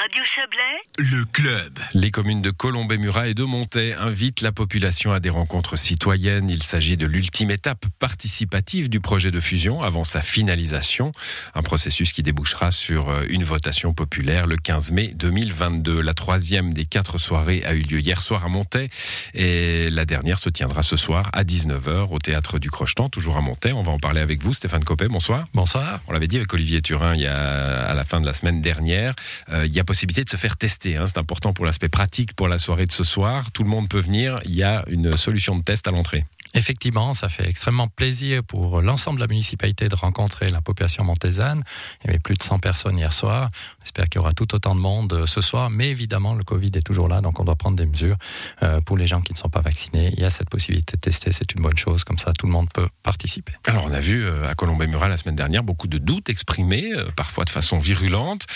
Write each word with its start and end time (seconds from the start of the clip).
Radio 0.00 0.22
Chablais, 0.24 0.60
Le 0.96 1.24
club. 1.24 1.76
Les 1.92 2.12
communes 2.12 2.40
de 2.40 2.50
Colombey-Murat 2.50 3.26
et 3.26 3.34
de 3.34 3.42
Montaix 3.42 3.94
invitent 3.94 4.42
la 4.42 4.52
population 4.52 5.10
à 5.10 5.18
des 5.18 5.28
rencontres 5.28 5.76
citoyennes. 5.76 6.48
Il 6.48 6.62
s'agit 6.62 6.96
de 6.96 7.04
l'ultime 7.04 7.50
étape 7.50 7.84
participative 7.98 8.88
du 8.88 9.00
projet 9.00 9.32
de 9.32 9.40
fusion 9.40 9.82
avant 9.82 10.04
sa 10.04 10.20
finalisation. 10.20 11.10
Un 11.56 11.62
processus 11.62 12.12
qui 12.12 12.22
débouchera 12.22 12.70
sur 12.70 13.08
euh, 13.08 13.24
une 13.28 13.42
votation 13.42 13.92
populaire 13.92 14.46
le 14.46 14.56
15 14.56 14.92
mai 14.92 15.08
2022. 15.16 16.00
La 16.00 16.14
troisième 16.14 16.72
des 16.72 16.86
quatre 16.86 17.18
soirées 17.18 17.64
a 17.64 17.74
eu 17.74 17.82
lieu 17.82 17.98
hier 17.98 18.20
soir 18.20 18.44
à 18.44 18.48
Montaix 18.48 18.90
et 19.34 19.90
la 19.90 20.04
dernière 20.04 20.38
se 20.38 20.48
tiendra 20.48 20.84
ce 20.84 20.96
soir 20.96 21.28
à 21.32 21.42
19h 21.42 22.12
au 22.12 22.18
théâtre 22.20 22.60
du 22.60 22.70
Crochetan, 22.70 23.08
toujours 23.08 23.36
à 23.36 23.40
Montaix. 23.40 23.72
On 23.72 23.82
va 23.82 23.90
en 23.90 23.98
parler 23.98 24.20
avec 24.20 24.44
vous, 24.44 24.54
Stéphane 24.54 24.84
Copé. 24.84 25.08
Bonsoir. 25.08 25.44
Bonsoir. 25.54 25.98
On 26.06 26.12
l'avait 26.12 26.28
dit 26.28 26.36
avec 26.36 26.54
Olivier 26.54 26.82
Turin 26.82 27.14
il 27.14 27.22
y 27.22 27.26
a, 27.26 27.82
à 27.82 27.94
la 27.94 28.04
fin 28.04 28.20
de 28.20 28.26
la 28.26 28.32
semaine 28.32 28.62
dernière. 28.62 29.16
Euh, 29.48 29.66
il 29.66 29.72
y 29.74 29.80
a 29.80 29.87
possibilité 29.88 30.22
de 30.22 30.28
se 30.28 30.36
faire 30.36 30.58
tester. 30.58 30.98
hein. 30.98 31.06
C'est 31.06 31.16
important 31.16 31.54
pour 31.54 31.64
l'aspect 31.64 31.88
pratique 31.88 32.34
pour 32.34 32.46
la 32.46 32.58
soirée 32.58 32.84
de 32.84 32.92
ce 32.92 33.04
soir. 33.04 33.50
Tout 33.52 33.62
le 33.64 33.70
monde 33.70 33.88
peut 33.88 33.98
venir. 33.98 34.38
Il 34.44 34.54
y 34.54 34.62
a 34.62 34.84
une 34.88 35.16
solution 35.16 35.56
de 35.56 35.62
test 35.62 35.88
à 35.88 35.92
l'entrée. 35.92 36.26
Effectivement, 36.58 37.14
ça 37.14 37.28
fait 37.28 37.48
extrêmement 37.48 37.86
plaisir 37.86 38.42
pour 38.42 38.82
l'ensemble 38.82 39.18
de 39.18 39.22
la 39.22 39.28
municipalité 39.28 39.88
de 39.88 39.94
rencontrer 39.94 40.50
la 40.50 40.60
population 40.60 41.04
montésane. 41.04 41.62
Il 42.02 42.08
y 42.08 42.10
avait 42.10 42.18
plus 42.18 42.34
de 42.34 42.42
100 42.42 42.58
personnes 42.58 42.98
hier 42.98 43.12
soir. 43.12 43.50
On 43.80 43.84
espère 43.84 44.08
qu'il 44.08 44.20
y 44.20 44.24
aura 44.24 44.32
tout 44.32 44.52
autant 44.56 44.74
de 44.74 44.80
monde 44.80 45.12
euh, 45.12 45.26
ce 45.26 45.40
soir. 45.40 45.70
Mais 45.70 45.88
évidemment, 45.88 46.34
le 46.34 46.42
Covid 46.42 46.72
est 46.74 46.82
toujours 46.82 47.06
là, 47.06 47.20
donc 47.20 47.38
on 47.38 47.44
doit 47.44 47.54
prendre 47.54 47.76
des 47.76 47.86
mesures. 47.86 48.16
Euh, 48.64 48.80
pour 48.80 48.96
les 48.96 49.06
gens 49.06 49.20
qui 49.20 49.32
ne 49.32 49.38
sont 49.38 49.48
pas 49.48 49.60
vaccinés, 49.60 50.12
il 50.16 50.20
y 50.20 50.24
a 50.24 50.30
cette 50.30 50.50
possibilité 50.50 50.96
de 50.96 51.00
tester. 51.00 51.30
C'est 51.30 51.54
une 51.54 51.62
bonne 51.62 51.78
chose. 51.78 52.02
Comme 52.02 52.18
ça, 52.18 52.32
tout 52.32 52.46
le 52.46 52.52
monde 52.52 52.68
peut 52.74 52.88
participer. 53.04 53.52
Alors, 53.68 53.84
on 53.84 53.92
a 53.92 54.00
vu 54.00 54.24
euh, 54.24 54.50
à 54.50 54.56
Colombey-Murat 54.56 55.06
la 55.06 55.16
semaine 55.16 55.36
dernière 55.36 55.62
beaucoup 55.62 55.86
de 55.86 55.98
doutes 55.98 56.28
exprimés, 56.28 56.90
parfois 57.14 57.44
de 57.44 57.50
façon 57.50 57.78
virulente. 57.78 58.46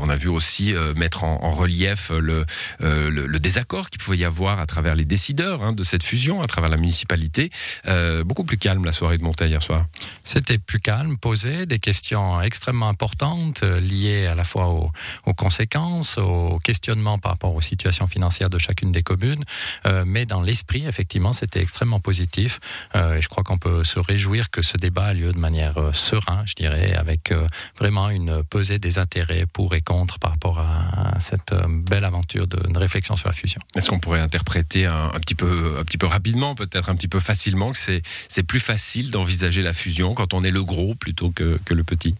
On 0.00 0.08
a 0.08 0.16
vu 0.16 0.28
aussi 0.28 0.74
mettre 0.94 1.24
en, 1.24 1.48
relief 1.48 2.10
le, 2.10 2.46
le, 2.78 3.08
le 3.08 3.38
désaccord 3.40 3.90
qu'il 3.90 4.00
pouvait 4.00 4.18
y 4.18 4.24
avoir 4.24 4.60
à 4.60 4.66
travers 4.66 4.94
les 4.94 5.04
décideurs 5.04 5.64
hein, 5.64 5.72
de 5.72 5.82
cette 5.82 6.04
fusion, 6.04 6.40
à 6.40 6.46
travers 6.46 6.70
la 6.70 6.76
municipalité. 6.76 7.47
Euh, 7.86 8.24
beaucoup 8.24 8.44
plus 8.44 8.58
calme 8.58 8.84
la 8.84 8.92
soirée 8.92 9.18
de 9.18 9.22
Montaix 9.22 9.48
hier 9.48 9.62
soir. 9.62 9.86
C'était 10.24 10.58
plus 10.58 10.80
calme, 10.80 11.16
posé, 11.18 11.66
des 11.66 11.78
questions 11.78 12.40
extrêmement 12.42 12.88
importantes 12.88 13.62
euh, 13.62 13.80
liées 13.80 14.26
à 14.26 14.34
la 14.34 14.44
fois 14.44 14.68
aux, 14.68 14.90
aux 15.26 15.34
conséquences, 15.34 16.18
aux 16.18 16.58
questionnements 16.58 17.18
par 17.18 17.32
rapport 17.32 17.54
aux 17.54 17.60
situations 17.60 18.06
financières 18.08 18.50
de 18.50 18.58
chacune 18.58 18.92
des 18.92 19.02
communes, 19.02 19.44
Euh, 19.86 20.04
mais 20.06 20.26
dans 20.26 20.42
l'esprit, 20.42 20.86
effectivement, 20.86 21.32
c'était 21.32 21.60
extrêmement 21.60 22.00
positif. 22.00 22.60
Euh, 22.94 23.16
et 23.16 23.22
je 23.22 23.28
crois 23.28 23.44
qu'on 23.44 23.58
peut 23.58 23.84
se 23.84 23.98
réjouir 23.98 24.50
que 24.50 24.62
ce 24.62 24.76
débat 24.76 25.06
a 25.06 25.12
lieu 25.14 25.32
de 25.32 25.38
manière 25.38 25.76
sereine, 25.92 26.44
je 26.46 26.54
dirais, 26.54 26.94
avec 26.94 27.32
vraiment 27.78 28.10
une 28.10 28.42
pesée 28.44 28.78
des 28.78 28.98
intérêts 28.98 29.46
pour 29.46 29.74
et 29.74 29.80
contre 29.80 30.18
par 30.18 30.32
rapport 30.32 30.58
à, 30.58 31.16
à 31.16 31.20
cette 31.20 31.54
belle 31.68 32.04
aventure 32.04 32.46
de, 32.46 32.56
de 32.56 32.78
réflexion 32.78 33.16
sur 33.16 33.28
la 33.28 33.34
fusion. 33.34 33.60
Est-ce 33.76 33.88
qu'on 33.88 33.98
pourrait 33.98 34.20
interpréter 34.20 34.86
un, 34.86 35.10
un 35.14 35.20
petit 35.20 35.34
peu, 35.34 35.76
un 35.80 35.84
petit 35.84 35.98
peu 35.98 36.06
rapidement, 36.06 36.54
peut-être 36.54 36.88
un 36.90 36.96
petit 36.96 37.08
peu 37.08 37.20
facilement, 37.20 37.37
que 37.42 38.00
c'est 38.28 38.42
plus 38.42 38.60
facile 38.60 39.10
d'envisager 39.10 39.62
la 39.62 39.72
fusion 39.72 40.14
quand 40.14 40.34
on 40.34 40.42
est 40.42 40.50
le 40.50 40.62
gros 40.64 40.94
plutôt 40.94 41.30
que, 41.30 41.58
que 41.64 41.74
le 41.74 41.84
petit? 41.84 42.14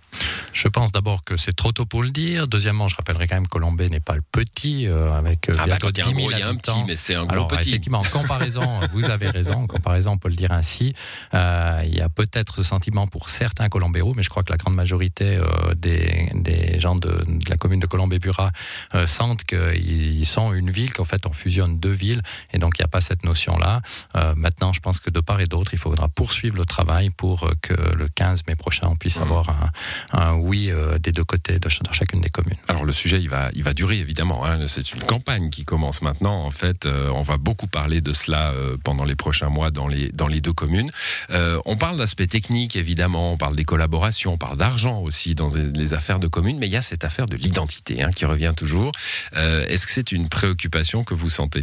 Je 0.53 0.69
pense 0.69 0.93
d'abord 0.93 1.25
que 1.25 1.37
c'est 1.37 1.55
trop 1.55 1.73
tôt 1.73 1.87
pour 1.87 2.03
le 2.03 2.11
dire. 2.11 2.49
Deuxièmement, 2.49 2.89
je 2.89 2.97
rappellerai 2.97 3.29
quand 3.29 3.37
même 3.37 3.47
que 3.47 3.51
Colombey 3.51 3.89
n'est 3.89 4.01
pas 4.01 4.15
le 4.15 4.23
petit, 4.33 4.87
euh, 4.87 5.13
avec 5.13 5.49
euh, 5.49 5.55
Ah 5.59 5.67
bah, 5.67 5.79
quand 5.81 5.91
il 5.91 5.99
y 5.99 6.01
a 6.01 6.07
un 6.07 6.11
10 6.11 6.15
000 6.17 6.29
gros, 6.29 6.31
il 6.37 6.39
y 6.39 6.43
a 6.43 6.49
un 6.49 6.55
petit, 6.55 6.85
mais 6.87 6.97
c'est 6.97 7.15
un 7.15 7.25
gros 7.25 7.33
Alors, 7.33 7.49
petit. 7.49 7.71
effectivement, 7.71 7.99
en 7.99 8.19
comparaison, 8.19 8.63
vous 8.93 9.11
avez 9.11 9.29
raison, 9.31 9.55
en 9.55 9.67
comparaison, 9.67 10.13
on 10.13 10.19
peut 10.19 10.29
le 10.29 10.35
dire 10.37 10.53
ainsi. 10.53 10.95
Euh, 11.35 11.83
il 11.85 11.95
y 11.95 12.01
a 12.01 12.09
peut-être 12.09 12.57
ce 12.57 12.63
sentiment 12.63 13.07
pour 13.07 13.31
certains 13.31 13.69
Colombéros, 13.69 14.15
mais 14.17 14.23
je 14.23 14.31
crois 14.31 14.43
que 14.43 14.51
la 14.51 14.57
grande 14.57 14.75
majorité 14.75 15.37
euh, 15.37 15.75
des, 15.75 16.31
des 16.35 16.81
gens 16.81 16.97
de, 16.97 17.09
de 17.27 17.51
la 17.51 17.57
commune 17.57 17.81
de 17.81 17.87
Colombey-Burat 17.87 18.51
euh, 18.95 19.07
sentent 19.07 19.45
qu'ils 19.45 20.27
sont 20.27 20.53
une 20.53 20.71
ville, 20.71 20.93
qu'en 20.93 21.05
fait 21.05 21.27
on 21.27 21.33
fusionne 21.33 21.79
deux 21.79 21.93
villes, 21.93 22.23
et 22.53 22.59
donc 22.59 22.79
il 22.79 22.83
n'y 22.83 22.85
a 22.85 22.89
pas 22.89 23.01
cette 23.01 23.25
notion-là. 23.25 23.81
Maintenant, 24.37 24.73
je 24.73 24.81
pense 24.81 24.98
que 25.01 25.11
de 25.11 25.21
part 25.21 25.41
et 25.41 25.47
d'autre, 25.47 25.71
il 25.75 25.79
faudra 25.79 26.09
poursuivre 26.09 26.57
le 26.57 26.65
travail 26.65 27.11
pour 27.11 27.45
euh, 27.45 27.53
que 27.63 27.75
le 27.75 28.09
15 28.09 28.43
mai 28.47 28.55
prochain, 28.57 28.89
on 28.91 28.97
puisse 28.97 29.17
Mhm. 29.17 29.23
avoir 29.23 29.51
un, 29.51 29.71
un 30.19 30.33
oui 30.35 30.71
euh, 30.71 30.99
des 30.99 31.13
deux 31.13 31.25
côtés 31.25 31.59
de, 31.59 31.69
ch- 31.69 31.83
dans 31.83 31.93
chacune 31.93 32.21
des 32.21 32.29
communes. 32.31 32.57
Alors 32.69 32.85
le 32.85 32.93
sujet, 32.93 33.21
il 33.21 33.29
va, 33.29 33.49
il 33.55 33.63
va 33.63 33.73
durer 33.73 33.99
évidemment. 33.99 34.45
hein. 34.47 34.67
C'est 34.67 34.93
une 34.93 35.03
campagne 35.03 35.51
qui 35.51 35.65
commence 35.65 36.03
maintenant. 36.03 36.45
En 36.45 36.51
fait, 36.51 36.87
euh, 36.87 37.11
on 37.15 37.23
va 37.23 37.37
beaucoup 37.39 37.67
parler 37.67 38.01
de 38.01 38.13
cela 38.13 38.51
euh, 38.51 38.77
pendant 38.85 39.05
les 39.05 39.17
prochains 39.17 39.49
mois 39.49 39.71
dans 39.71 39.87
les 39.89 40.09
dans 40.11 40.27
les 40.29 40.41
deux 40.41 40.53
communes. 40.53 40.91
On 41.65 41.77
parle 41.77 41.97
d'aspect 41.99 42.27
technique 42.27 42.77
évidemment. 42.77 43.33
On 43.33 43.37
parle 43.37 43.57
des 43.57 43.65
collaborations. 43.65 44.35
On 44.35 44.39
parle 44.39 44.57
d'argent 44.57 45.01
aussi 45.03 45.35
dans 45.35 45.49
les- 45.55 45.93
affaires 45.95 46.19
de 46.19 46.29
communes. 46.29 46.59
Mais 46.59 46.67
il 46.67 46.73
y 46.73 46.77
a 46.77 46.83
cette 46.83 47.05
affaire 47.05 47.27
de 47.27 47.37
l'identité 47.37 48.03
hein, 48.03 48.11
qui 48.11 48.25
revient 48.25 48.53
toujours. 48.57 48.93
Est-ce 49.35 49.87
que 49.87 49.93
c'est 49.93 50.13
une 50.13 50.29
préoccupation 50.29 51.05
que 51.05 51.15
vous 51.15 51.31
sentez? 51.31 51.63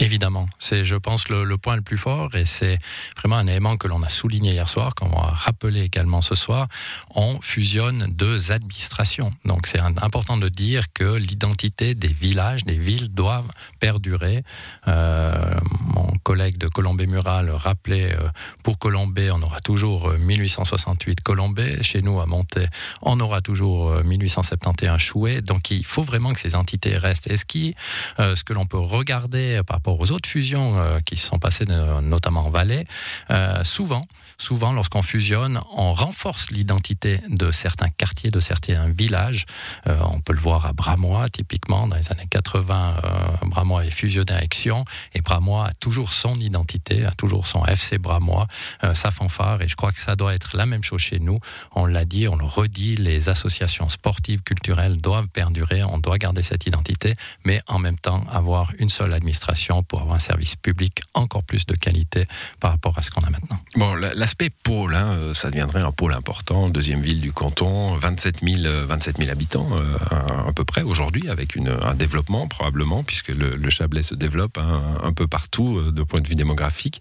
Évidemment, 0.00 0.46
c'est, 0.58 0.84
je 0.84 0.96
pense, 0.96 1.28
le, 1.28 1.44
le 1.44 1.58
point 1.58 1.76
le 1.76 1.82
plus 1.82 1.98
fort 1.98 2.34
et 2.36 2.46
c'est 2.46 2.78
vraiment 3.16 3.36
un 3.36 3.46
élément 3.46 3.76
que 3.76 3.88
l'on 3.88 4.02
a 4.02 4.08
souligné 4.08 4.52
hier 4.52 4.68
soir, 4.68 4.94
qu'on 4.94 5.08
va 5.08 5.26
rappeler 5.26 5.82
également 5.82 6.22
ce 6.22 6.34
soir. 6.34 6.68
On 7.14 7.40
fusionne 7.40 8.06
deux 8.08 8.52
administrations. 8.52 9.32
Donc, 9.44 9.66
c'est 9.66 9.80
important 9.80 10.36
de 10.36 10.48
dire 10.48 10.92
que 10.92 11.16
l'identité 11.16 11.94
des 11.94 12.08
villages, 12.08 12.64
des 12.64 12.78
villes 12.78 13.08
doivent 13.08 13.50
perdurer. 13.80 14.44
Euh, 14.86 15.54
mon 15.80 16.16
collègue 16.22 16.58
de 16.58 16.68
Colombey-Murat 16.68 17.42
le 17.42 17.54
rappelait, 17.54 18.14
euh, 18.14 18.28
pour 18.62 18.78
Colombey, 18.78 19.30
on 19.32 19.42
aura 19.42 19.60
toujours 19.60 20.10
euh, 20.10 20.18
1868 20.18 21.22
Colombey. 21.22 21.82
Chez 21.82 22.02
nous, 22.02 22.20
à 22.20 22.26
Montaix, 22.26 22.68
on 23.02 23.18
aura 23.20 23.40
toujours 23.40 23.90
euh, 23.90 24.02
1871 24.04 24.98
Chouet. 24.98 25.40
Donc, 25.42 25.70
il 25.70 25.84
faut 25.84 26.02
vraiment 26.02 26.32
que 26.32 26.40
ces 26.40 26.54
entités 26.54 26.96
restent. 26.96 27.30
Et 27.30 27.36
ce 27.36 27.44
qui, 27.44 27.74
euh, 28.20 28.36
ce 28.36 28.44
que 28.44 28.52
l'on 28.52 28.66
peut 28.66 28.78
regarder 28.78 29.60
par 29.66 29.80
aux 29.98 30.12
autres 30.12 30.28
fusions 30.28 30.78
euh, 30.78 31.00
qui 31.00 31.16
se 31.16 31.26
sont 31.26 31.38
passées, 31.38 31.64
de- 31.64 32.00
notamment 32.00 32.46
en 32.46 32.50
Valais, 32.50 32.86
euh, 33.30 33.62
souvent, 33.64 34.02
souvent, 34.38 34.72
lorsqu'on 34.72 35.02
fusionne, 35.02 35.60
on 35.72 35.92
renforce 35.92 36.50
l'identité 36.50 37.20
de 37.28 37.50
certains 37.50 37.88
quartiers, 37.90 38.30
de 38.30 38.40
certains 38.40 38.88
villages. 38.88 39.46
Euh, 39.86 39.96
on 40.12 40.20
peut 40.20 40.32
le 40.32 40.40
voir 40.40 40.66
à 40.66 40.72
Bramois, 40.72 41.28
typiquement, 41.28 41.86
dans 41.88 41.96
les 41.96 42.10
années 42.12 42.28
80, 42.30 42.94
euh, 43.04 43.08
Bramois 43.46 43.84
est 43.84 43.90
fusionné 43.90 44.32
avec 44.32 44.54
Sion, 44.54 44.84
et 45.14 45.20
Bramois 45.20 45.66
a 45.66 45.72
toujours 45.80 46.12
son 46.12 46.34
identité, 46.34 47.04
a 47.04 47.10
toujours 47.12 47.46
son 47.46 47.64
FC 47.64 47.98
Bramois, 47.98 48.46
euh, 48.84 48.94
sa 48.94 49.10
fanfare, 49.10 49.62
et 49.62 49.68
je 49.68 49.76
crois 49.76 49.92
que 49.92 49.98
ça 49.98 50.14
doit 50.16 50.34
être 50.34 50.56
la 50.56 50.66
même 50.66 50.84
chose 50.84 51.00
chez 51.00 51.18
nous. 51.18 51.38
On 51.74 51.86
l'a 51.86 52.04
dit, 52.04 52.28
on 52.28 52.36
le 52.36 52.44
redit, 52.44 52.96
les 52.96 53.28
associations 53.28 53.88
sportives, 53.88 54.42
culturelles 54.42 54.98
doivent 54.98 55.28
perdurer, 55.28 55.82
on 55.84 55.98
doit 55.98 56.18
garder 56.18 56.42
cette 56.42 56.66
identité, 56.66 57.14
mais 57.44 57.60
en 57.66 57.78
même 57.78 57.98
temps 57.98 58.24
avoir 58.32 58.72
une 58.78 58.88
seule 58.88 59.12
administration 59.14 59.77
pour 59.82 60.00
avoir 60.00 60.16
un 60.16 60.20
service 60.20 60.56
public 60.56 61.02
encore 61.14 61.42
plus 61.44 61.66
de 61.66 61.74
qualité 61.74 62.26
par 62.60 62.70
rapport 62.72 62.98
à 62.98 63.02
ce 63.02 63.10
qu'on 63.10 63.22
a 63.22 63.30
maintenant. 63.30 63.58
Bon, 63.76 63.94
la- 63.94 64.14
l'aspect 64.14 64.50
pôle, 64.50 64.94
hein, 64.94 65.08
euh, 65.08 65.34
ça 65.34 65.50
deviendrait 65.50 65.80
un 65.82 65.92
pôle 65.92 66.12
important, 66.14 66.68
deuxième 66.68 67.00
ville 67.02 67.20
du 67.20 67.32
canton, 67.32 67.96
27 67.96 68.40
000, 68.42 68.64
euh, 68.66 68.86
27 68.86 69.18
000 69.18 69.30
habitants 69.30 69.68
euh, 69.72 69.96
à, 70.10 70.48
à 70.48 70.52
peu 70.52 70.64
près 70.64 70.82
aujourd'hui, 70.82 71.28
avec 71.28 71.54
une, 71.56 71.68
un 71.82 71.94
développement 71.94 72.48
probablement, 72.48 73.02
puisque 73.04 73.28
le, 73.28 73.50
le 73.56 73.70
Chablais 73.70 74.02
se 74.02 74.14
développe 74.14 74.58
hein, 74.58 74.98
un 75.02 75.12
peu 75.12 75.26
partout 75.26 75.80
de 75.92 76.02
point 76.02 76.20
de 76.20 76.28
vue 76.28 76.34
démographique. 76.34 77.00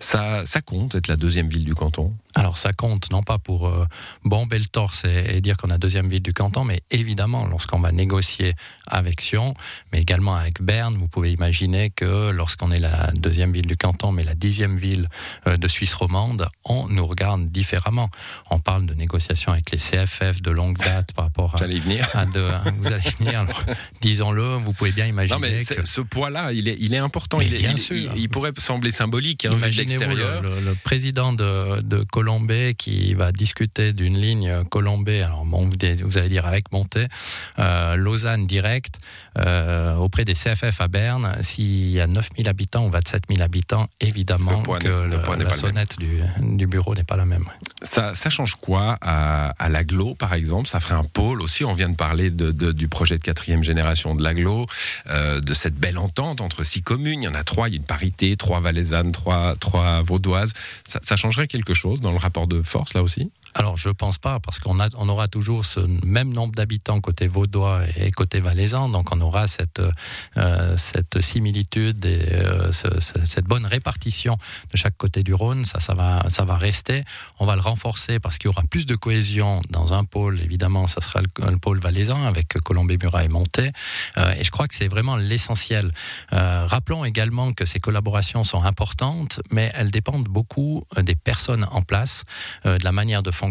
Ça, 0.00 0.44
ça 0.46 0.60
compte 0.60 0.94
être 0.94 1.08
la 1.08 1.16
deuxième 1.16 1.48
ville 1.48 1.64
du 1.64 1.74
canton? 1.74 2.12
Alors 2.34 2.56
ça 2.56 2.72
compte, 2.72 3.10
non 3.10 3.22
pas 3.22 3.38
pour 3.38 3.66
euh, 3.66 3.86
bomber 4.24 4.58
le 4.58 4.66
torse 4.66 5.04
et, 5.04 5.36
et 5.36 5.40
dire 5.40 5.56
qu'on 5.56 5.70
a 5.70 5.78
deuxième 5.78 6.08
ville 6.08 6.22
du 6.22 6.32
canton, 6.32 6.62
mais 6.64 6.82
évidemment, 6.90 7.46
lorsqu'on 7.46 7.80
va 7.80 7.90
négocier 7.90 8.54
avec 8.86 9.20
Sion, 9.20 9.54
mais 9.92 10.00
également 10.00 10.34
avec 10.34 10.62
Berne, 10.62 10.96
vous 10.96 11.08
pouvez 11.08 11.32
imaginer 11.32 11.90
que 11.90 12.04
lorsqu'on 12.32 12.70
est 12.72 12.80
la 12.80 13.10
deuxième 13.18 13.52
ville 13.52 13.66
du 13.66 13.76
canton, 13.76 14.12
mais 14.12 14.24
la 14.24 14.34
dixième 14.34 14.76
ville 14.78 15.08
euh, 15.46 15.56
de 15.56 15.68
Suisse 15.68 15.94
romande, 15.94 16.46
on 16.64 16.88
nous 16.88 17.06
regarde 17.06 17.46
différemment. 17.50 18.10
On 18.50 18.58
parle 18.58 18.86
de 18.86 18.94
négociations 18.94 19.52
avec 19.52 19.70
les 19.70 19.78
CFF 19.78 20.42
de 20.42 20.50
longue 20.50 20.78
date 20.78 21.12
par 21.14 21.24
rapport 21.26 21.54
à... 21.54 21.58
J'allais 21.58 21.76
y 21.76 21.80
venir. 21.80 22.06
à 22.14 22.26
de, 22.26 22.40
vous 22.78 22.86
allez 22.92 23.10
venir, 23.18 23.44
disons-le, 24.00 24.54
vous 24.56 24.72
pouvez 24.72 24.92
bien 24.92 25.06
imaginer 25.06 25.34
Non, 25.40 25.40
mais 25.40 25.64
que... 25.64 25.86
ce 25.86 26.00
poids-là, 26.00 26.52
il 26.52 26.68
est, 26.68 26.76
il 26.80 26.94
est 26.94 26.98
important. 26.98 27.38
Mais 27.38 27.46
il, 27.46 27.54
est- 27.54 27.58
bien 27.58 27.72
il- 27.72 27.78
sûr. 27.78 27.96
il- 27.96 28.22
il 28.22 28.28
pourrait 28.28 28.52
sembler 28.58 28.90
symbolique 28.90 29.44
hein, 29.44 29.54
vu 29.54 29.70
de 29.70 29.76
l'extérieur. 29.76 30.42
le, 30.42 30.74
président 30.84 31.32
de, 31.32 31.80
de 31.82 32.04
Colombey 32.12 32.74
qui 32.74 33.14
va 33.14 33.32
discuter 33.32 33.92
d'une 33.92 34.16
ligne 34.18 34.64
Colombey, 34.70 35.22
alors 35.22 35.44
bon, 35.44 35.62
vous, 35.68 35.72
vous 36.04 36.18
allez 36.18 36.28
dire 36.28 36.46
avec 36.46 36.70
Monté, 36.72 37.06
euh, 37.58 37.96
Lausanne 37.96 38.46
direct, 38.46 38.98
euh, 39.38 39.94
auprès 39.96 40.24
des 40.24 40.34
CFF 40.34 40.80
à 40.80 40.88
Berne. 40.88 41.36
S'il 41.42 41.90
y 41.90 42.00
a 42.00 42.06
9000 42.08 42.48
habitants 42.48 42.86
ou 42.86 42.90
27 42.90 43.24
000 43.28 43.42
habitants, 43.42 43.86
évidemment 44.00 44.62
Le 44.66 44.78
que 44.78 44.88
le 44.88 45.06
le- 45.08 45.44
la 45.44 45.52
sonnette 45.52 45.98
du, 45.98 46.20
du 46.40 46.66
bureau 46.66 46.94
n'est 46.94 47.04
pas 47.04 47.16
la 47.16 47.24
même. 47.26 47.44
Ça, 47.82 48.14
ça 48.14 48.30
change 48.30 48.56
quoi 48.56 48.98
à, 49.00 49.50
à 49.58 49.68
l'aglo, 49.68 50.14
par 50.14 50.34
exemple? 50.34 50.68
Ça 50.68 50.80
ferait 50.80 50.94
un 50.94 51.04
pôle 51.04 51.42
aussi? 51.42 51.64
On 51.64 51.74
vient 51.74 51.88
de 51.88 51.96
parler 51.96 52.30
de, 52.30 52.50
de- 52.52 52.72
du 52.72 52.88
projet 52.88 53.16
de 53.18 53.22
quatrième 53.22 53.62
génération 53.62 54.14
de 54.14 54.22
l'aglo, 54.22 54.66
euh, 55.08 55.40
de 55.40 55.54
cette 55.54 55.74
belle 55.76 55.98
entente 55.98 56.40
entre 56.40 56.64
six 56.64 56.82
communes. 56.82 57.22
Il 57.22 57.26
y 57.26 57.28
en 57.28 57.34
a 57.34 57.44
trois, 57.44 57.68
il 57.68 57.72
y 57.72 57.76
a 57.76 57.80
une 57.80 57.84
parité, 57.86 58.36
trois 58.36 58.60
valaisannes, 58.60 59.12
trois, 59.12 59.54
trois 59.56 60.02
vaudoises. 60.02 60.52
Ça, 60.86 61.00
ça 61.02 61.16
changerait 61.16 61.46
quelque 61.46 61.74
chose 61.74 62.00
dans 62.00 62.10
le 62.12 62.18
rapport 62.18 62.46
de 62.46 62.62
force, 62.62 62.94
là 62.94 63.02
aussi? 63.02 63.30
Alors 63.58 63.76
je 63.76 63.88
pense 63.88 64.18
pas 64.18 64.38
parce 64.38 64.60
qu'on 64.60 64.78
on 64.96 65.08
aura 65.08 65.26
toujours 65.26 65.66
ce 65.66 65.80
même 66.06 66.32
nombre 66.32 66.54
d'habitants 66.54 67.00
côté 67.00 67.26
vaudois 67.26 67.82
et 67.96 68.12
côté 68.12 68.38
valaisan, 68.38 68.88
donc 68.88 69.12
on 69.12 69.20
aura 69.20 69.48
cette 69.48 69.82
euh, 70.36 70.76
cette 70.76 71.20
similitude 71.20 72.04
et 72.04 72.20
euh, 72.34 72.70
cette 72.70 73.46
bonne 73.46 73.66
répartition 73.66 74.36
de 74.70 74.76
chaque 74.76 74.96
côté 74.96 75.24
du 75.24 75.34
Rhône. 75.34 75.64
Ça, 75.64 75.80
ça 75.80 75.94
va, 75.94 76.22
ça 76.28 76.44
va 76.44 76.56
rester. 76.56 77.02
On 77.40 77.46
va 77.46 77.56
le 77.56 77.60
renforcer 77.60 78.20
parce 78.20 78.38
qu'il 78.38 78.46
y 78.46 78.50
aura 78.50 78.62
plus 78.62 78.86
de 78.86 78.94
cohésion 78.94 79.60
dans 79.70 79.92
un 79.92 80.04
pôle. 80.04 80.40
Évidemment, 80.40 80.86
ça 80.86 81.00
sera 81.00 81.20
le, 81.20 81.58
pôle 81.58 81.80
valaisan 81.80 82.24
avec 82.24 82.48
Colombé-Murat 82.62 83.24
et 83.24 83.28
Monté. 83.28 83.72
Euh, 84.16 84.32
et 84.38 84.44
je 84.44 84.50
crois 84.52 84.68
que 84.68 84.74
c'est 84.74 84.88
vraiment 84.88 85.16
l'essentiel. 85.16 85.90
rappelons 86.30 87.04
également 87.04 87.52
que 87.52 87.64
ces 87.64 87.80
collaborations 87.80 88.44
sont 88.44 88.62
importantes, 88.62 89.40
mais 89.50 89.72
elles 89.74 89.90
dépendent 89.90 90.28
beaucoup 90.28 90.84
des 90.96 91.16
personnes 91.16 91.66
en 91.72 91.82
place, 91.82 92.24
de 92.64 92.84
la 92.84 92.92
manière 92.92 93.22
de 93.22 93.30
fonctionner 93.30 93.47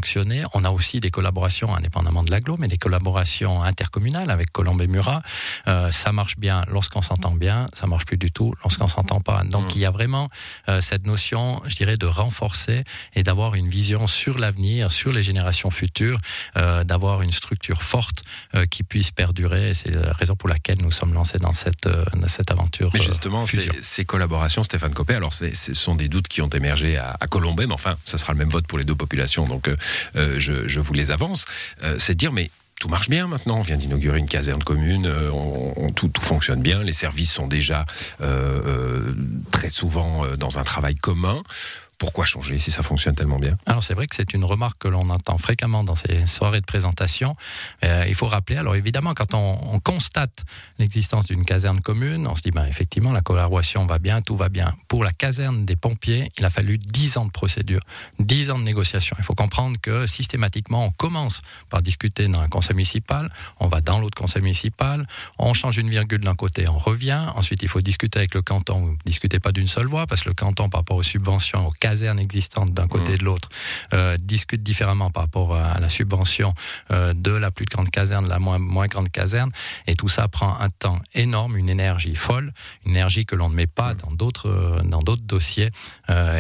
on 0.54 0.64
a 0.64 0.70
aussi 0.70 1.00
des 1.00 1.12
collaborations 1.12 1.76
indépendamment 1.76 2.24
de 2.24 2.32
l'aglo, 2.32 2.58
mais 2.58 2.68
des 2.68 2.78
collaborations 2.78 3.62
intercommunales 3.64 4.30
avec 4.30 4.52
Colombe 4.52 4.82
et 4.82 4.88
Murat. 4.88 5.22
Euh, 5.68 5.92
ça 5.92 6.12
marche 6.12 6.38
bien 6.38 6.64
lorsqu'on 6.70 7.02
s'entend 7.02 7.32
bien, 7.32 7.68
ça 7.74 7.88
marche 7.88 8.06
plus 8.06 8.18
du 8.18 8.32
tout 8.32 8.54
lorsqu'on 8.64 8.88
s'entend 8.88 9.22
pas. 9.22 9.44
Donc 9.44 9.66
mmh. 9.66 9.72
il 9.76 9.82
y 9.82 9.86
a 9.86 9.92
vraiment 9.92 10.30
euh, 10.70 10.82
cette 10.82 11.06
notion, 11.06 11.62
je 11.68 11.76
dirais, 11.76 11.98
de 11.98 12.06
renforcer 12.06 12.84
et 13.16 13.24
d'avoir 13.24 13.56
une 13.56 13.70
vision 13.70 14.08
sur 14.08 14.38
l'avenir, 14.38 14.92
sur 14.92 15.12
les 15.12 15.24
générations 15.24 15.70
futures, 15.70 16.20
euh, 16.58 16.84
d'avoir 16.84 17.22
une 17.22 17.32
structure 17.32 17.82
forte 17.82 18.24
qui 18.70 18.84
puisse 18.84 19.12
perdurer. 19.12 19.74
C'est 19.74 19.92
la 19.92 20.14
raison 20.14 20.36
pour 20.36 20.50
laquelle 20.50 20.82
nous 20.82 20.92
sommes 20.92 21.14
lancés 21.14 21.38
dans 21.38 21.54
cette, 21.54 21.90
cette 22.28 22.52
aventure. 22.52 22.92
Mais 22.94 23.02
justement, 23.02 23.46
ces, 23.46 24.06
collaborations, 24.06 24.64
Stéphane 24.64 24.94
Copé, 24.94 25.16
alors 25.16 25.34
ce 25.34 25.74
sont 25.74 25.96
des 25.96 26.10
doutes 26.10 26.28
qui 26.28 26.42
ont 26.42 26.50
émergé 26.50 26.98
à, 26.98 27.16
à 27.20 27.28
Colombay, 27.28 27.68
mais 27.68 27.74
enfin, 27.74 27.98
ça 28.06 28.18
sera 28.18 28.34
le 28.34 28.40
même 28.40 28.50
vote 28.50 28.68
pour 28.68 28.78
les 28.78 28.84
deux 28.84 28.96
populations. 28.96 29.46
Donc 29.46 29.68
euh, 29.68 29.77
je, 30.16 30.80
vous 30.80 30.94
les 30.94 31.12
avance, 31.12 31.46
euh, 31.84 31.96
c'est 32.00 32.14
de 32.14 32.18
dire 32.18 32.32
mais 32.32 32.50
tout 32.80 32.90
marche 32.90 33.10
bien 33.10 33.28
maintenant. 33.28 33.58
On 33.58 33.62
vient 33.62 33.78
d'inaugurer 33.78 34.20
une 34.20 34.28
caserne 34.28 34.64
commune, 34.64 35.08
euh, 35.08 35.32
tout, 35.96 36.12
fonctionne 36.22 36.62
bien, 36.62 36.84
les 36.84 36.94
services 36.94 37.32
sont 37.32 37.48
déjà 37.48 37.86
très 39.52 39.70
souvent 39.70 40.26
dans 40.38 40.60
un 40.60 40.64
travail 40.64 40.96
commun 40.96 41.42
pourquoi 41.98 42.26
changer 42.26 42.60
si 42.60 42.72
ça 42.72 42.84
fonctionne 42.84 43.16
tellement 43.16 43.40
bien? 43.40 43.58
Alors 43.66 43.84
c'est 43.84 43.94
vrai 43.94 44.08
que 44.08 44.16
c'est 44.16 44.34
une 44.34 44.44
remarque 44.44 44.78
que 44.80 44.88
l'on 44.88 45.10
entend 45.10 45.38
fréquemment 45.38 45.84
dans 45.84 45.96
ces 45.96 46.26
soirées 46.28 46.62
de 46.62 46.66
présentation. 46.66 47.36
Euh, 47.84 48.06
il 48.08 48.16
faut 48.16 48.28
rappeler, 48.28 48.58
alors 48.58 48.76
évidemment, 48.76 49.14
quand 49.14 49.34
on, 49.34 49.80
constate 49.84 50.44
l'existence 50.80 51.28
d'une 51.28 51.46
caserne 51.46 51.82
commune, 51.82 52.28
on 52.28 52.36
se 52.36 52.42
dit, 52.42 52.52
ben, 52.52 52.66
effectivement, 52.66 53.12
la 53.12 53.22
collaboration 53.22 53.86
va 53.86 54.00
bien, 54.00 54.22
tout 54.22 54.36
va 54.36 54.50
bien. 54.50 54.76
Pour 54.88 55.04
la 55.04 55.12
caserne 55.12 55.66
des 55.66 55.76
pompiers, 55.76 56.30
il 56.38 56.46
a 56.46 56.50
fallu 56.50 56.78
10 56.78 57.18
ans 57.18 57.26
de 57.26 57.32
procédure, 57.32 57.80
10 58.20 58.50
ans 58.50 58.60
de 58.60 58.64
négociation. 58.64 59.16
Il 59.20 59.24
faut 59.24 59.36
comprendre 59.36 59.78
que 59.80 60.08
systématiquement, 60.08 60.86
on 60.86 60.92
commence 60.92 61.42
par 61.70 61.82
discuter 61.82 62.28
dans 62.28 62.40
un 62.40 62.50
conseil 62.50 62.76
municipal, 62.76 63.32
on 63.60 63.68
va 63.68 63.82
dans 63.82 64.00
l'autre 64.00 64.18
conseil 64.18 64.42
municipal, 64.42 65.08
on 65.38 65.54
change 65.54 65.78
une 65.78 65.90
virgule 65.90 66.22
d'un 66.22 66.36
côté, 66.36 66.68
on 66.68 66.78
revient. 66.78 67.24
Ensuite, 67.36 67.62
il 67.62 67.70
faut 67.70 67.82
discuter 67.82 68.20
avec 68.20 68.34
le 68.34 68.42
canton. 68.42 68.80
Vous 68.80 68.92
ne 68.92 68.98
discutez 69.06 69.40
pas 69.40 69.52
d'une 69.52 69.68
seule 69.68 69.88
voix, 69.88 70.08
parce 70.08 70.24
que 70.24 70.30
le 70.30 70.36
canton, 70.36 70.70
par 70.70 70.82
rapport 70.82 70.98
aux 70.98 71.04
subventions, 71.04 71.68
aux 71.68 71.74
casernes 71.88 72.20
existantes 72.20 72.74
d'un 72.74 72.88
côté 72.88 73.14
et 73.14 73.18
de 73.18 73.24
l'autre 73.24 73.48
euh, 73.94 74.18
discutent 74.20 74.64
différemment 74.64 75.10
par 75.10 75.24
rapport 75.24 75.56
à 75.56 75.80
la 75.80 75.90
subvention 75.90 76.54
euh, 76.92 77.14
de 77.14 77.32
la 77.32 77.50
plus 77.50 77.66
grande 77.66 77.90
caserne, 77.90 78.28
la 78.28 78.40
moins, 78.40 78.60
moins 78.60 78.88
grande 78.88 79.10
caserne. 79.10 79.52
Et 79.88 79.96
tout 79.96 80.10
ça 80.10 80.28
prend 80.28 80.60
un 80.60 80.70
temps 80.70 81.00
énorme, 81.14 81.56
une 81.56 81.70
énergie 81.70 82.16
folle, 82.16 82.52
une 82.86 82.92
énergie 82.92 83.26
que 83.26 83.36
l'on 83.36 83.50
ne 83.50 83.56
met 83.56 83.68
pas 83.68 83.94
mmh. 83.94 83.98
dans 84.04 84.12
d'autres 84.12 84.50
euh, 84.50 84.82
dans 84.84 85.02
d'autres 85.02 85.24
dossiers. 85.24 85.70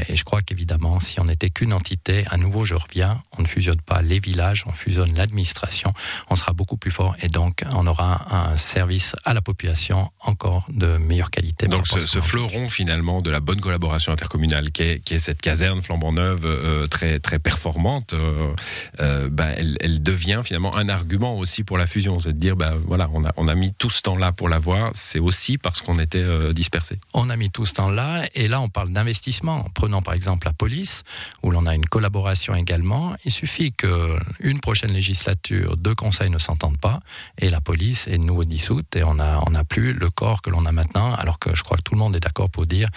et 0.09 0.15
je 0.15 0.23
crois 0.23 0.41
qu'évidemment, 0.41 0.99
si 0.99 1.19
on 1.21 1.25
n'était 1.25 1.50
qu'une 1.50 1.73
entité, 1.73 2.25
à 2.29 2.38
nouveau, 2.38 2.65
je 2.65 2.75
reviens, 2.75 3.21
on 3.38 3.41
ne 3.41 3.47
fusionne 3.47 3.81
pas 3.81 4.01
les 4.01 4.19
villages, 4.19 4.63
on 4.67 4.71
fusionne 4.71 5.13
l'administration, 5.15 5.93
on 6.29 6.35
sera 6.35 6.51
beaucoup 6.53 6.77
plus 6.77 6.91
fort 6.91 7.15
et 7.21 7.27
donc 7.27 7.63
on 7.71 7.88
aura 7.88 8.11
un 8.35 8.55
service 8.57 9.15
à 9.23 9.33
la 9.33 9.41
population 9.41 10.11
encore 10.19 10.65
de 10.69 10.97
meilleure 10.97 11.31
qualité. 11.31 11.67
Donc 11.67 11.88
ce, 11.88 12.21
fleuron 12.21 12.67
finalement 12.67 13.21
de 13.21 13.31
la 13.31 13.39
bonne 13.39 13.61
collaboration 13.61 14.11
intercommunale 14.11 14.71
qui 14.71 14.83
est, 14.83 15.00
qui 15.00 15.13
est 15.13 15.19
cette 15.19 15.37
caserne 15.42 15.81
flambant 15.81 16.12
neuve 16.12 16.45
euh, 16.45 16.88
très, 16.88 17.19
très 17.19 17.39
performante, 17.39 18.13
euh, 18.13 18.54
euh, 19.00 19.30
bah, 19.31 19.48
elle, 19.57 20.04
devient 20.04 20.42
finalement 20.44 20.75
un 20.75 20.89
argument 20.89 21.38
aussi 21.38 21.63
pour 21.63 21.78
la 21.78 21.88
fusion. 21.88 22.19
C'est 22.19 22.34
de 22.34 22.39
dire, 22.39 22.56
bah, 22.56 22.74
voilà, 22.86 23.10
on 23.13 23.24
a, 23.24 23.31
on 23.38 23.48
a 23.48 23.56
mis 23.56 23.74
tout 23.74 23.89
ce 23.89 24.01
temps-là 24.01 24.31
pour 24.31 24.50
l'avoir, 24.50 24.92
c'est 24.94 25.19
aussi 25.19 25.57
parce 25.57 25.81
qu'on 25.81 26.00
était 26.00 26.25
dispersés. 26.54 27.00
On 27.13 27.30
a 27.30 27.36
mis 27.36 27.50
tout 27.50 27.66
ce 27.66 27.74
temps-là, 27.75 28.24
et 28.36 28.48
là 28.48 28.62
on 28.62 28.69
parle 28.69 28.89
d'investissement. 28.89 29.66
Prenons 29.74 30.01
par 30.01 30.13
exemple 30.13 30.48
la 30.48 30.54
police, 30.54 31.04
où 31.44 31.51
l'on 31.51 31.66
a 31.66 31.75
une 31.75 31.86
collaboration 31.86 32.56
également. 32.56 33.16
Il 33.25 33.31
suffit 33.31 33.72
qu'une 33.72 34.60
prochaine 34.62 34.92
législature, 34.92 35.78
deux 35.78 35.95
conseils 35.95 36.30
ne 36.30 36.39
s'entendent 36.39 36.80
pas, 36.80 37.00
et 37.38 37.50
la 37.50 37.62
police 37.62 38.07
est 38.07 38.18
nouveau 38.18 38.45
dissoute, 38.45 38.95
et 38.95 39.04
on 39.04 39.16
n'a 39.16 39.39
on 39.45 39.56
a 39.56 39.63
plus 39.63 39.94
le 39.94 40.10
corps 40.10 40.42
que 40.42 40.50
l'on 40.50 40.66
a 40.66 40.72
maintenant, 40.72 41.13
alors 41.16 41.39
que 41.39 41.56
je 41.56 41.63
crois 41.63 41.78
que 41.78 41.84
tout 41.84 41.94
le 41.94 42.00
monde 42.00 42.16
est 42.16 42.22
d'accord 42.22 42.50
pour 42.50 42.66
dire 42.66 42.89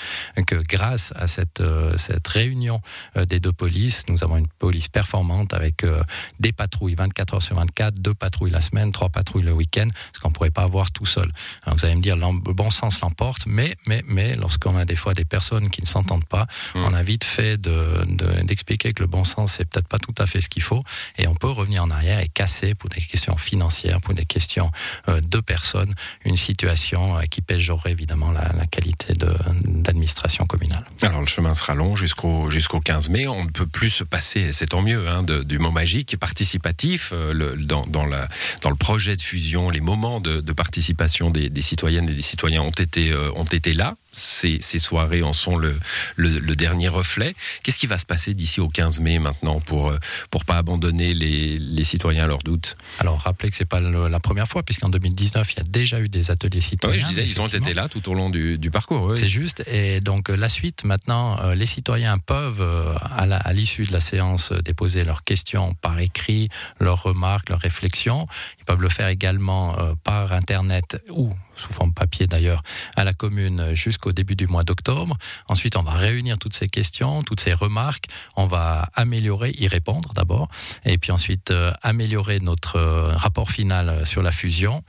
que 0.46 0.56
grâce 0.68 1.12
à 1.16 1.26
cette, 1.26 1.62
cette 1.96 2.28
réunion 2.30 2.80
euh, 3.16 3.24
des 3.24 3.40
deux 3.40 3.52
polices. 3.52 4.04
Nous 4.08 4.24
avons 4.24 4.36
une 4.36 4.48
police 4.48 4.88
performante 4.88 5.52
avec 5.52 5.84
euh, 5.84 6.02
des 6.38 6.52
patrouilles 6.52 6.94
24 6.94 7.34
heures 7.34 7.42
sur 7.42 7.56
24, 7.56 7.94
deux 7.94 8.14
patrouilles 8.14 8.50
la 8.50 8.60
semaine, 8.60 8.92
trois 8.92 9.08
patrouilles 9.08 9.44
le 9.44 9.52
week-end, 9.52 9.88
ce 10.12 10.20
qu'on 10.20 10.28
ne 10.28 10.34
pourrait 10.34 10.50
pas 10.50 10.62
avoir 10.62 10.90
tout 10.90 11.06
seul. 11.06 11.30
vous 11.66 11.84
allez 11.84 11.94
me 11.94 12.02
dire, 12.02 12.16
le 12.16 12.52
bon 12.52 12.70
sens 12.70 13.00
l'emporte, 13.00 13.42
mais, 13.46 13.76
mais, 13.86 14.02
mais 14.06 14.36
lorsqu'on 14.36 14.76
a 14.76 14.84
des 14.84 14.96
fois 14.96 15.14
des 15.14 15.24
personnes 15.24 15.68
qui 15.70 15.82
ne 15.82 15.86
s'entendent 15.86 16.24
pas, 16.24 16.46
mmh. 16.74 16.84
on 16.84 16.94
a 16.94 17.02
vite 17.02 17.24
fait 17.24 17.60
d'expliquer 17.60 18.88
de, 18.88 18.94
que 18.94 19.02
le 19.02 19.08
bon 19.08 19.24
sens, 19.24 19.52
c'est 19.52 19.64
peut-être 19.64 19.88
pas 19.88 19.98
tout 19.98 20.14
à 20.18 20.26
fait 20.26 20.40
ce 20.40 20.48
qu'il 20.48 20.62
faut, 20.62 20.82
et 21.18 21.26
on 21.26 21.34
peut 21.34 21.50
revenir 21.50 21.82
en 21.82 21.90
arrière 21.90 22.20
et 22.20 22.28
casser 22.28 22.74
pour 22.74 22.90
des 22.90 23.00
questions 23.00 23.36
financières, 23.36 24.00
pour 24.00 24.14
des 24.14 24.26
questions 24.26 24.70
euh, 25.08 25.20
de 25.20 25.40
personnes, 25.40 25.94
une 26.24 26.36
situation 26.36 27.18
qui 27.30 27.42
pèserait 27.42 27.92
évidemment 27.92 28.30
la, 28.30 28.52
la 28.56 28.66
qualité 28.66 29.14
d'administration 29.14 30.46
communale. 30.46 30.84
Alors 31.02 31.20
le 31.20 31.26
chemin 31.26 31.54
sera 31.54 31.74
long 31.74 31.96
jusqu'au 31.96 32.19
jusqu'au 32.48 32.80
15 32.80 33.10
mai. 33.10 33.26
On 33.26 33.44
ne 33.44 33.50
peut 33.50 33.66
plus 33.66 33.90
se 33.90 34.04
passer, 34.04 34.52
c'est 34.52 34.68
tant 34.68 34.82
mieux, 34.82 35.08
hein, 35.08 35.22
du 35.22 35.58
mot 35.58 35.70
magique 35.70 36.16
participatif. 36.18 37.12
Euh, 37.12 37.56
dans, 37.56 37.84
dans, 37.86 38.04
le 38.04 38.76
projet 38.76 39.16
de 39.16 39.22
fusion, 39.22 39.70
les 39.70 39.80
moments 39.80 40.20
de, 40.20 40.40
participation 40.52 41.30
des, 41.30 41.50
citoyennes 41.62 42.08
et 42.08 42.14
des 42.14 42.22
citoyens 42.22 42.62
ont 42.62 42.70
été, 42.70 43.10
euh, 43.10 43.30
ont 43.36 43.44
été 43.44 43.72
là. 43.72 43.94
Ces, 44.12 44.58
ces, 44.60 44.78
soirées 44.78 45.22
en 45.22 45.32
sont 45.32 45.56
le, 45.56 45.78
le, 46.16 46.56
dernier 46.56 46.88
reflet. 46.88 47.34
Qu'est-ce 47.62 47.78
qui 47.78 47.86
va 47.86 47.98
se 47.98 48.04
passer 48.04 48.34
d'ici 48.34 48.60
au 48.60 48.68
15 48.68 49.00
mai 49.00 49.18
maintenant 49.18 49.60
pour 49.60 49.92
pour 50.30 50.44
pas 50.44 50.56
abandonner 50.56 51.14
les, 51.14 51.58
les 51.58 51.84
citoyens 51.84 52.24
à 52.24 52.26
leurs 52.26 52.42
doutes 52.42 52.76
Alors 52.98 53.20
rappelez 53.20 53.50
que 53.50 53.56
c'est 53.56 53.64
pas 53.64 53.80
la 53.80 54.20
première 54.20 54.48
fois 54.48 54.62
puisqu'en 54.62 54.88
2019 54.88 55.52
il 55.52 55.56
y 55.58 55.60
a 55.60 55.64
déjà 55.68 56.00
eu 56.00 56.08
des 56.08 56.30
ateliers 56.30 56.60
citoyens. 56.60 56.96
Oui, 56.96 57.02
je 57.02 57.06
disais 57.06 57.26
ils 57.26 57.40
ont 57.40 57.46
été 57.46 57.72
là 57.72 57.88
tout 57.88 58.08
au 58.08 58.14
long 58.14 58.30
du, 58.30 58.58
du 58.58 58.70
parcours. 58.70 59.12
C'est 59.16 59.28
juste 59.28 59.62
et 59.68 60.00
donc 60.00 60.28
la 60.28 60.48
suite 60.48 60.84
maintenant 60.84 61.38
les 61.54 61.66
citoyens 61.66 62.18
peuvent, 62.18 62.60
euh, 62.60 62.94
à 63.16 63.52
l'issue 63.52 63.84
de 63.84 63.92
la 63.92 64.00
séance, 64.00 64.52
euh, 64.52 64.62
déposer 64.62 65.04
leurs 65.04 65.24
questions 65.24 65.74
par 65.74 65.98
écrit, 65.98 66.48
leurs 66.78 67.02
remarques, 67.02 67.48
leurs 67.48 67.60
réflexions. 67.60 68.26
Ils 68.58 68.64
peuvent 68.64 68.82
le 68.82 68.88
faire 68.88 69.08
également 69.08 69.78
euh, 69.78 69.94
par 70.02 70.32
Internet 70.32 71.02
ou 71.10 71.32
sous 71.60 71.72
forme 71.72 71.92
papier 71.92 72.26
d'ailleurs, 72.26 72.62
à 72.96 73.04
la 73.04 73.12
commune 73.12 73.74
jusqu'au 73.74 74.12
début 74.12 74.36
du 74.36 74.46
mois 74.46 74.62
d'octobre. 74.62 75.16
Ensuite, 75.48 75.76
on 75.76 75.82
va 75.82 75.92
réunir 75.92 76.38
toutes 76.38 76.54
ces 76.54 76.68
questions, 76.68 77.22
toutes 77.22 77.40
ces 77.40 77.52
remarques. 77.52 78.06
On 78.36 78.46
va 78.46 78.88
améliorer, 78.94 79.54
y 79.58 79.68
répondre 79.68 80.10
d'abord, 80.14 80.48
et 80.84 80.98
puis 80.98 81.12
ensuite 81.12 81.52
améliorer 81.82 82.40
notre 82.40 82.78
rapport 82.78 83.50
final 83.50 84.06
sur 84.06 84.22
la 84.22 84.32
fusion 84.32 84.82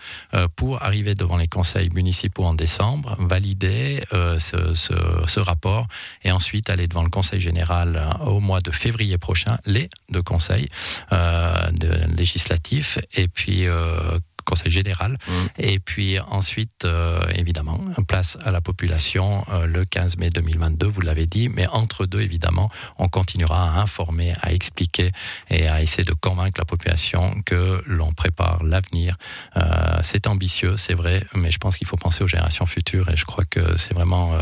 pour 0.55 0.81
arriver 0.81 1.15
devant 1.15 1.37
les 1.37 1.47
conseils 1.47 1.89
municipaux 1.89 2.45
en 2.45 2.53
décembre, 2.53 3.15
valider 3.19 4.01
ce, 4.11 5.39
rapport 5.39 5.87
et 6.23 6.31
ensuite 6.31 6.69
aller 6.69 6.87
devant 6.87 7.03
le 7.03 7.09
Conseil 7.09 7.41
général 7.41 7.95
euh, 7.95 8.25
au 8.25 8.39
mois 8.39 8.61
de 8.61 8.71
février 8.71 9.17
prochain, 9.17 9.57
les 9.65 9.89
deux 10.09 10.21
conseils 10.21 10.67
euh, 11.11 11.71
législatifs, 12.15 12.99
et 13.13 13.27
puis 13.27 13.67
euh, 13.67 14.19
Conseil 14.45 14.71
général. 14.71 15.13
Mmh. 15.13 15.31
Et 15.57 15.79
puis 15.79 16.19
ensuite, 16.19 16.85
euh, 16.85 17.21
évidemment, 17.35 17.79
place 18.07 18.37
à 18.43 18.51
la 18.51 18.61
population 18.61 19.43
euh, 19.51 19.65
le 19.65 19.85
15 19.85 20.17
mai 20.17 20.29
2022, 20.29 20.87
vous 20.87 21.01
l'avez 21.01 21.25
dit. 21.25 21.49
Mais 21.49 21.67
entre 21.67 22.05
deux, 22.05 22.21
évidemment, 22.21 22.69
on 22.97 23.07
continuera 23.07 23.75
à 23.75 23.81
informer, 23.81 24.33
à 24.41 24.53
expliquer 24.53 25.11
et 25.49 25.67
à 25.67 25.81
essayer 25.81 26.03
de 26.03 26.13
convaincre 26.13 26.59
la 26.59 26.65
population 26.65 27.35
que 27.45 27.81
l'on 27.87 28.11
prépare 28.11 28.63
l'avenir. 28.63 29.17
Euh, 29.57 29.99
c'est 30.03 30.27
ambitieux, 30.27 30.77
c'est 30.77 30.93
vrai, 30.93 31.23
mais 31.35 31.51
je 31.51 31.57
pense 31.57 31.77
qu'il 31.77 31.87
faut 31.87 31.97
penser 31.97 32.23
aux 32.23 32.27
générations 32.27 32.65
futures 32.65 33.09
et 33.09 33.17
je 33.17 33.25
crois 33.25 33.45
que 33.45 33.77
c'est 33.77 33.93
vraiment 33.93 34.33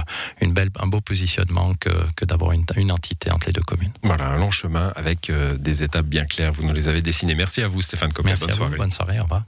une 0.41 0.53
belle, 0.53 0.69
un 0.79 0.87
beau 0.87 1.01
positionnement 1.01 1.73
que, 1.79 1.89
que 2.15 2.25
d'avoir 2.25 2.51
une, 2.51 2.65
une, 2.75 2.91
entité 2.91 3.31
entre 3.31 3.47
les 3.47 3.53
deux 3.53 3.61
communes. 3.61 3.91
Voilà, 4.03 4.29
un 4.29 4.37
long 4.37 4.51
chemin 4.51 4.91
avec 4.95 5.31
des 5.59 5.83
étapes 5.83 6.05
bien 6.05 6.25
claires. 6.25 6.53
Vous 6.53 6.63
nous 6.63 6.73
les 6.73 6.87
avez 6.87 7.01
dessinées. 7.01 7.35
Merci 7.35 7.61
à 7.61 7.67
vous, 7.67 7.81
Stéphane 7.81 8.13
Comer. 8.13 8.33
Bonne 8.39 8.51
soirée. 8.51 8.77
bonne 8.77 8.91
soirée. 8.91 9.19
Au 9.19 9.23
revoir. 9.23 9.43